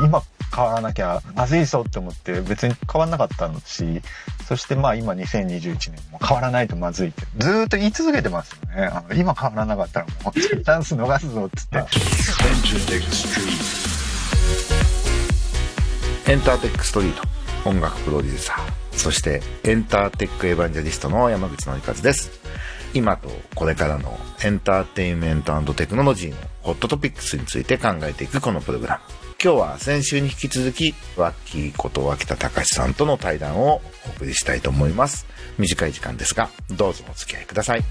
[0.00, 0.22] 今
[0.54, 4.00] 変わらなきゃまずいぞって思って別に変わんなかったし、
[4.46, 8.86] そしてまあ今2021年も変わらないとまずいってずっと言い続けてますよね。
[8.86, 11.78] あの今変わらなかったらもうチャンス逃すぞっつって。
[16.28, 17.22] エンターテックストリート
[17.68, 18.58] 音楽プロデューサー
[18.92, 22.30] そしてエンターテックエヴァンジェリストの山口のりかずです
[22.92, 35.26] 今とこれからのエンターテインメントテクノロジーのホットトピックスについて考えていくこのプログラム今日は先週に引き続きワッキーこと脇田隆さんとの対談をお送りしたいと思います。
[35.58, 37.84] 短い時間ですがどうぞお付き合いください。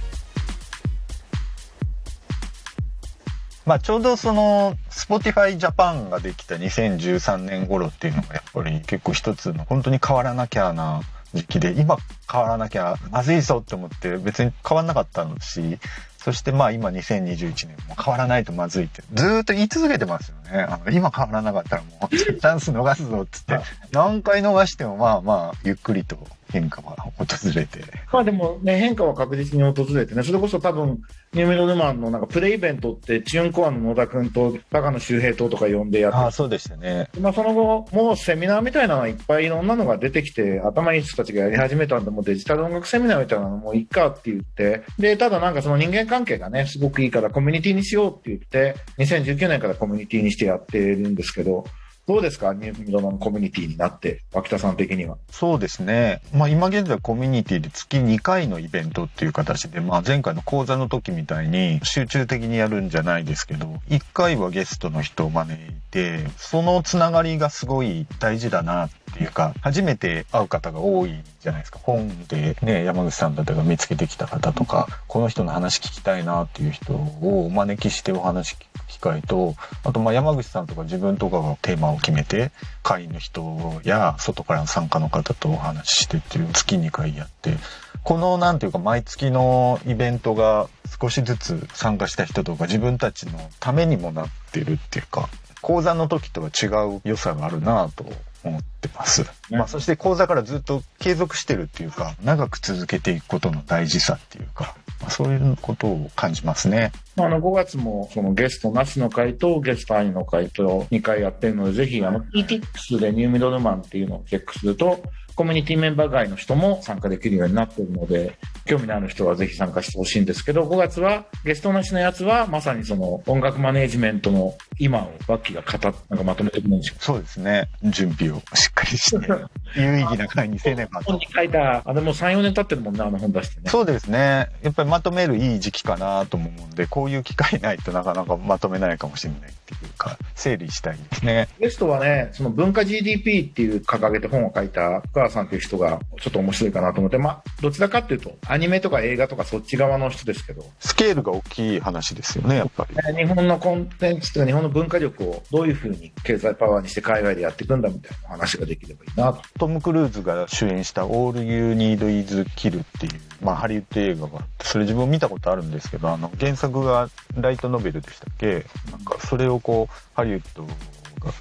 [3.65, 10.99] まあちょうどその Spotify Japan ができた2013年頃っていうのがやっぱり結構一つの本当に変わらなきゃな
[11.33, 11.95] 時期で今
[12.29, 15.79] 変わらなきゃまずいぞって思って別に変わんなかったし
[16.27, 19.01] そしてまあ今2021年も変わらないとまずいって。
[19.13, 20.59] ずーっと言い続けてますよね。
[20.59, 23.61] あの今変わらなかったらもうチャンス逃すぞっつって。
[23.93, 26.17] 何回逃してもまあまあゆっくりと
[26.49, 27.79] 変化が訪れて。
[28.11, 30.99] まあでもね、変化は確実に訪れてね、それこそ多分、
[31.33, 37.09] ニューメロルマンのなんかプレイイベントって、チューンコアの野田くんと高野周平ととか呼んでやってああ、そうでしたね。
[37.19, 51.65] まあその後、もうセミナーみたいなのがいっぱいいろんなのが出てきて、頭いい人たちがやり始めたんで、もうデジタル音楽セミナーみたいなのもいいかって言って、で、ただなんかその人間関係がね、すごくいいからコミュニティにしようって言って、2019年からコミュニティにしてやってるんですけど、
[52.07, 52.53] どうですか？
[52.53, 55.17] ニューメロのコミュニティになって、脇田さん的には。
[55.29, 56.21] そうですね。
[56.33, 71.79] まあ今現在コミュニティで月2回のイベントっていう形で、まあ前回の講座の時みたいに集中的にやるんじゃないですけど、1回はゲストの人を招いて、そのつながりがすごい大事だなっていうか、初めて会う方が多いじゃないですか。
[71.81, 82.51] 本でね、山口さんだったが見つけてきた方とか、この人の話聞きたいなっていう人をお招きしてお話聞く機会と、あとまあ山口さんとか自分とかがテーマを決めて、
[82.83, 87.57] 会員の人や外からの参加の方とお話ししてっていう月2回やって、
[88.03, 90.67] このなんていうか毎月のイベントが
[91.01, 95.29] 少しずつ参加した人とか自分たちのためにもなってるっていうか、
[95.67, 98.05] 講座の時とは違う良さがあるなと
[98.45, 99.25] 思ってます。
[99.49, 106.93] まあそして講座からずっと継続してるっていうか、長く続けていくことの大事さっていうか、まあ、そういうことを感じますね。
[107.17, 115.01] あの、5月もそのゲストなしの会とゲストありの会と2回やってるので、ぜひあの PTX でニューミドルマンっていうのをチェックすると、
[115.37, 126.95] コミュニティメンバー外の人も参加できるようになってるので、興味のある人はぜひ参加してほしいんですけど、5月はゲストなしのやつはまさにその音楽マネジメントの今をバッキーが語っ、なんかまとめてくれるんですよ。
[126.97, 127.69] そうですね。
[127.83, 129.27] 準備をしっかりして、
[129.79, 131.27] 有意義な会にせねばと本に。
[131.31, 133.69] 書いた、あれもう3、4年経ってるもんね、あの本出してね。
[133.69, 134.49] そうですね。
[134.63, 141.47] やっぱりまとめるいい時期かなとも思うんで、こういう機会ないとなかなかまとめないかもしれないっていうか、整理したいですね。
[141.59, 152.95] ゲストはね、その文化 GDP っていう掲げて本を書いた福川さんっていう人がちょっと面白いかなと思って、まあ、どちらかっていうと、アニメとか映画とかそっち側の人ですけど、スケールが大きい話ですよね、やっぱり。
[152.95, 159.41] ね日本のコンテンツというか日本の文化力をどういうふうに経済パワーにして海外でやっていくんだみたいな話ができればいいなと。
[159.59, 168.65] トム・クルーズが主演した「All You Need Is Kill」っていう、まあ、ハリウッド映画があってそれ自分見たことあるんですけどあの原作がライトノベルでしたっけ？
[168.91, 170.73] なんかそれをこうハリウッドが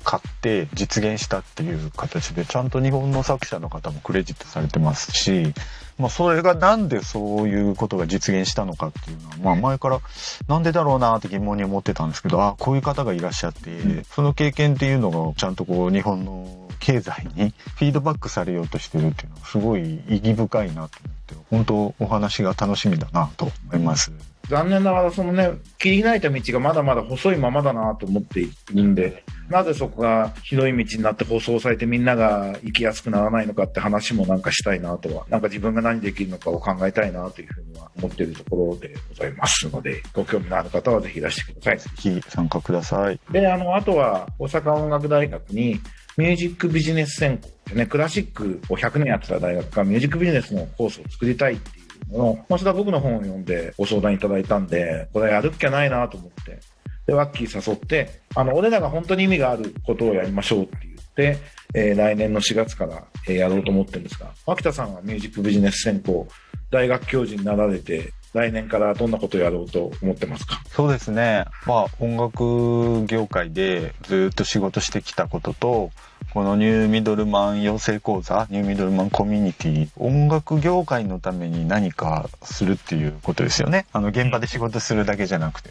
[0.05, 5.53] 買って実現したっていう形でちゃんと日本の作者の方もクレジットされてますし、
[5.99, 10.01] まあ、それがなんでそういうことが実現したのかっていうのは、まあ、前から
[10.49, 20.89] なんでだろうなって疑問に思ってたんですけどあこういう方がいらっしゃって、その経験っていうのがちゃんとこう日本の経済にフィードバックされようとしてるっていうのはすごい意義深いなと思っ
[21.27, 24.13] て本当お話が楽しみだなと思います。
[24.49, 41.79] 残念ながらそのね、切り開いた道がまだまだ細いままだなと思っているんで、なぜそこが広い道になって舗装されてみんなが行きやすくならないのかって話もなんかしたいなとは、なんか自分が何できるのかを考えたいなというふうには思っているところでございますので、ご興味のある方はぜひいらしてください。
[41.79, 43.21] ぜひ参加ください。
[43.31, 45.81] で、あの、あとは大阪音楽大学に
[46.17, 51.76] ミュージックビジネス専攻ってね、クラシックを100年やってた大学がミュージックビジネスのコースを作りたいって
[52.11, 56.59] いうのを、まあ、それは僕の本を読んでご相談いただいたんで、これやるっきゃないなと思って、
[57.07, 61.39] で、ワッキー誘って、あの、俺らが本当に意味があることをやりましょうって言って、
[61.75, 66.27] えー来年の4月から、えーやろうと思ってるんですが、脇田さんはミュージックビジネス専攻、
[66.71, 70.61] 大学教授になられて、来年からどんなことをやろうと思ってますか？
[70.69, 71.45] そうですね。
[71.67, 75.91] まあ音楽業界でずっと仕事してきたことと、
[76.37, 83.87] このニューミドルマン養成講座、ニューミドルマンコミュニティ、音楽業界のために何かするっていうことですよね。
[83.91, 85.71] あの、現場で仕事するだけじゃなくて。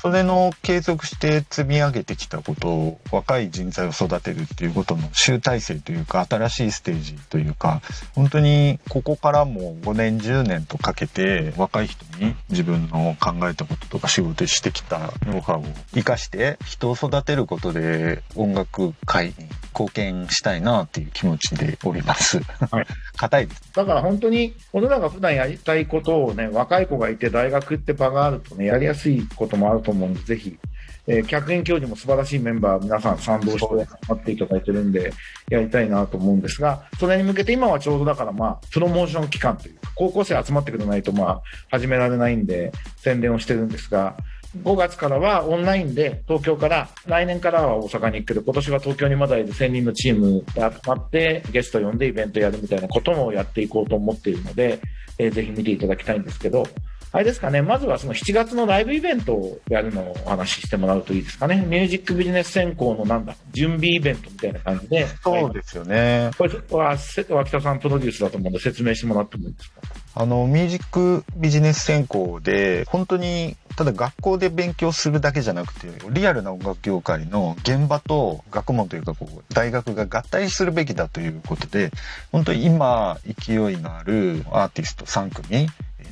[0.00, 7.82] それの継続して積み上げてきたことを、若い人材を育てるっていうことの集大成というか、新しいステージというか、
[8.14, 19.34] 本当にここからも5年、10年とかけて、若い人に自分の考えたこととか仕事してきたノウハウを活かして人を育てることで音楽界に
[19.74, 22.40] 貢献したいなっていう気持ちでおります。
[22.70, 22.86] はい
[23.16, 23.62] 硬いです。
[23.74, 30.58] だから本当に、俺らが普段やりたいことをね、若い子がいて大学って場があるとね、やりやすいこともあると思うんで、ぜひ、
[31.06, 35.12] えー客員教授も素晴らしいメンバー、皆さん賛同して頑張っていただいてるんで、
[35.48, 44.16] やりたいなと思うんですが、それに向けて今はちょうどだからまあ、プロモーション期間というか、高校生集まってくれないとまあ、始められないんで、宣伝をしてるんですが、
[44.62, 54.80] 5月からはオンラインで東京から、来年からは大阪に行くけど、今年は東京にまだいる1000人のチームで集まって、ゲスト呼んでイベントやるみたいなこともやっていこうと思っているので、
[55.18, 56.64] えーぜひ見ていただきたいんですけど、
[57.12, 61.64] あれですかね、まずはその7月のライブイベントをやるのをお話ししてもらうといいですかね。
[61.68, 65.06] ミュージックビジネス専攻のなんだ、準備イベントみたいな感じで。
[65.22, 66.32] そうですよね。
[66.36, 69.80] これは、せ脇田さんプロデュースだと思うんで説明してもらってもいいですか？
[70.16, 81.90] あの、ミュージックビジネス専攻で、本当に、ただ学校で勉強するだけじゃなくて、リアルな音楽業界の現場と学問というか、こう、大学が合体するべきだということで、
[82.30, 85.68] 本当に今、勢いのあるアーティスト3組、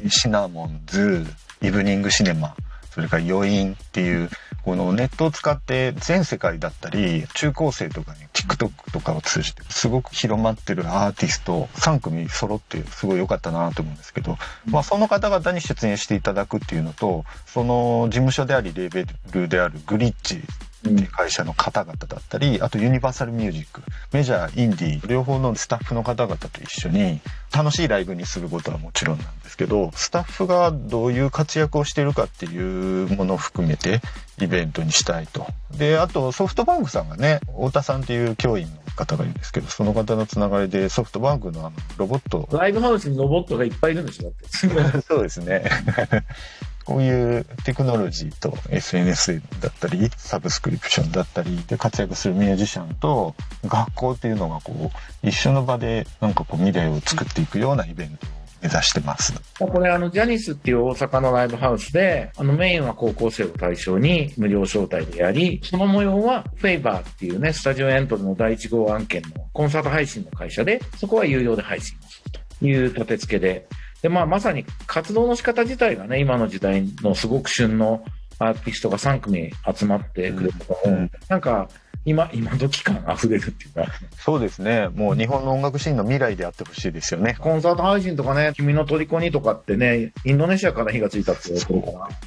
[0.09, 1.25] シナモンズ、
[1.61, 2.57] イブニングシネマ、
[2.91, 4.29] それから余韻っていう、
[4.65, 20.41] このネットを使って全世界だったり、中高生とかに TikTok とかを通じてすごく広まってるアーティスト3組揃ってすごい良かったなと思うんですけど、まあその方々に出演していただくっていうのと、その事務所でありレーベルであるグリッチ
[21.11, 23.83] 会社の方々だったり、あとユニバーサルミュージック、
[24.13, 27.21] メジャー、インディー、両方のスタッフの方々と一緒に
[27.55, 34.01] 楽しいライブにすることはもちろんなんですけど、スタッフがどういう活躍をしているかっていうものを含めて
[34.41, 35.47] イベントにしたいと。
[35.77, 45.01] で、あとソフトバンクさんがね、太田さんっていう教員の方がいるんですけど、その方のつながりでソフトバンクのあのロボットライブハウスにロボットがいっぱいいるんでしょだって。
[45.07, 45.65] そうですね。
[46.85, 53.35] こういうテクノロジーと SNS だったり、サブスクリプションだったりで活躍するミュージシャンと
[53.65, 54.91] 学校っていうのがこ
[55.23, 59.35] う、一緒の場でなんかこう未来を作っていくようなイベントを目指してます。
[59.59, 72.31] これあの、ジャニスっていう大阪のライブハウスで、あの、メインは高校生を対象に無料招待でやり、その模様はフェイバーっていうね、スタジオエントリーの第1号案件のコンサート配信の会社で、そこは有料で配信する
[72.61, 73.67] という立て付けで、
[74.03, 78.05] で、まあ、まさに活動の仕方自体がね、今の時代のすごく旬の
[78.39, 80.55] アーティストが3組集まってくれる
[80.87, 81.69] のも、うんなんか、
[82.05, 83.87] 今、今時感溢れるっていうか、
[84.19, 84.89] そうですね。
[84.89, 87.37] もう日本の音楽シーンの未来であってほしいですよね。
[87.39, 91.51] コンサート配信とかね、君の虜にとかってね、インドネシアから火がついたって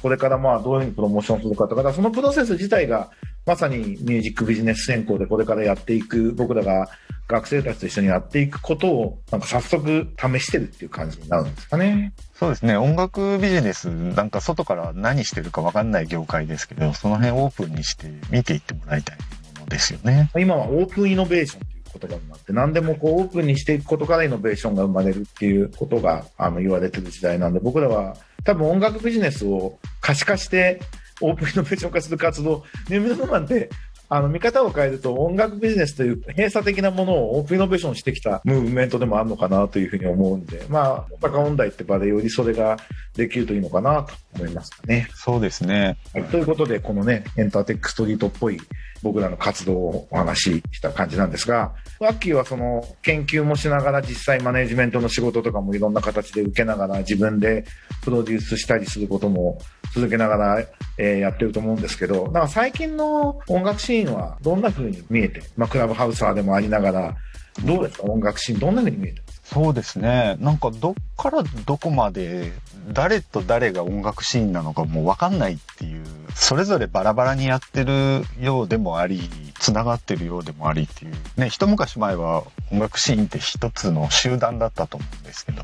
[0.00, 3.10] これからまあどういうふうにプロモーションするかとか、そのプロセス自体が、
[3.44, 6.88] まさにミュージックビジネス専攻でこれからやっていく、僕らが
[7.28, 12.12] 学生たちと一緒にやっていくことを、なんか早速試してるっていう感じになるんですかね。
[12.34, 12.76] そうですね。
[12.76, 19.16] 音楽ビジネスなんか外から何してるかわかんない業界ですけど、その辺オープンにして見ていってもらいたい
[19.58, 20.30] ものですよね。
[20.36, 21.60] 今はオープンイノベーション
[22.00, 30.80] という言葉になって、何でもこうオープンにしていくことからイノベーションが生まれるっていうことがあの言われてる時代なんで、僕らは多分音楽ビジネスを可視化して
[31.20, 33.70] オープンイノベーション化する活動、ニューミドルマンって
[34.08, 42.76] あの見方を変えると音楽ビジネスという閉鎖的なものをオープンイノベーションしてきたムーブメントでもあるのかなというふうに思うんで、まあ、大阪音大って場でよりそれが
[43.14, 45.08] できるといいのかなと思いますかね。
[45.14, 45.96] そうですね。
[46.12, 48.60] はい、ということで、このね、エンターテックストリートっぽい
[49.02, 57.64] 僕らの活動をお話しした感じなんですが、ワッキーはその研究もしながら実際マネジメントの仕事とかもいろんな形で受けながら自分で
[58.02, 59.58] プロデュースしたりすることも
[59.94, 60.60] 続けながら、
[60.98, 67.16] えーやってると思うんですけど、なんか最近の音楽シーンはどんな風に見えて、まあクラブハウサーでもありながら、
[67.64, 68.04] どうですか？
[68.04, 69.20] 音楽シーンどんな風に見えて？
[69.20, 70.36] ますそうですね。
[70.40, 72.52] なんかどっからどこまで
[72.92, 81.14] 誰と誰が音楽シーンなのかもうわかんないっていう、それぞれバラバラにやってるようでもあり、繋がってるようでもありっていう。
[81.36, 85.62] ね、一昔前は音楽シーンって一つの集団だったと思うんですけど、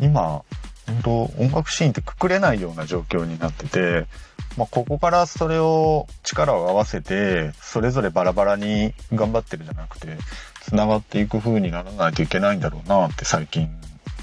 [0.00, 0.42] 今、
[0.86, 4.06] 本当音楽シーンってくくれないような状況になってて、
[4.56, 10.18] まあ、ここからそれを力を合わせて、それぞれバラバラに頑張ってるじゃなくて、
[10.62, 13.68] つながっていく風にならないといけないんだろうなって最近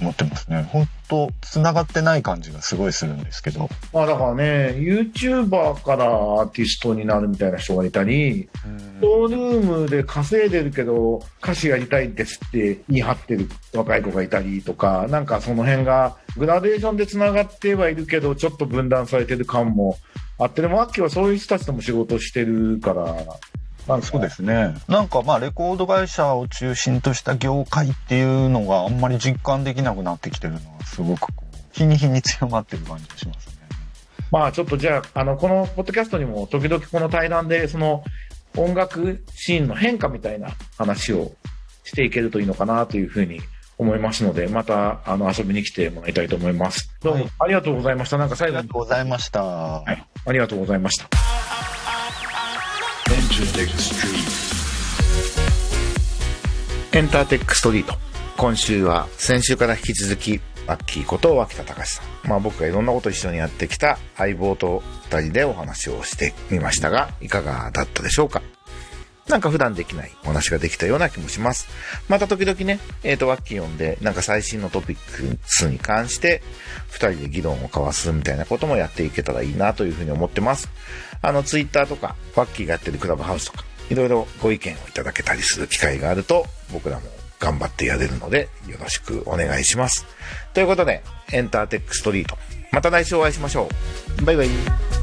[0.01, 0.67] 思ってますね。
[0.69, 3.69] 本当繋がってない感じがすごいするんですけど。
[3.93, 19.97] まあだからね、YouTuber からアーティストになるみたいな人がいたり、ストールームで稼いでるけど、歌手やりたいですって言い張ってる若い子がいたりとか、なんかその辺がグラデーションで繋がってはいるけど、ちょっと分断されてる感も
[20.39, 23.15] あって、でもアッキーはそういう人たちとも仕事してるから、
[23.91, 24.73] なんかそうですね。
[24.87, 31.27] なんかまあレコード会社を中心とした業界っていうのがあんまり実感できなくなってきてるのはすごく
[31.73, 33.53] 日に日に強まってる感じがしますね。
[34.31, 38.03] まあちょっとじゃあ、あの、このポッドキャストにも時々この対談で、その
[38.55, 41.33] 音楽シーンの変化みたいな話を
[41.83, 43.41] していけるといいのかなというふうに
[43.77, 46.89] 思いますので、また、あの、遊びに来てもらいたいと思います。
[47.01, 48.17] どうも、はいありがとうございました。
[48.17, 49.43] なんかありが最後にとうございました。
[49.43, 51.09] はい、ありがとうございました。
[56.93, 57.95] エンターテックストリート。
[58.37, 62.29] 今週は先週から引き続き、アッキーこと脇田隆さん。
[62.29, 68.43] まあ僕がいろんなこと一緒にやってきた相棒と二人でお話をしてみましたが、いかがだったでしょうか？
[69.31, 71.67] なんか普段できないお話ができたような気もします。
[72.09, 76.41] また時々ね、えっ、と、ワッキー呼んで、なんか最新のトピックスに関して、
[76.89, 80.69] 二人で議論を交わすみたいなこともやっていけたらいいなというふうに思ってます。
[81.21, 87.03] あの、ツイッターとか、ワッキーがやってるクラブハウスとか、いろいろご意見をいただけたりする機会があると、僕らも
[87.39, 90.05] 頑張ってやれるので、よろしくお願いします。
[90.53, 92.37] ということで、エンターテックストリート。
[92.71, 93.69] また来週お会いしましょ
[94.19, 94.25] う。
[94.25, 95.00] バイバイ。